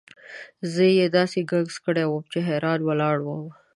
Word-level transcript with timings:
زه 0.73 0.83
یې 0.97 1.05
داسې 1.17 1.39
ګنګس 1.49 1.75
کړی 1.85 2.05
وم 2.07 2.25
چې 2.31 2.39
حیران 2.47 2.79
ولاړ 2.83 3.17
وم. 3.23 3.43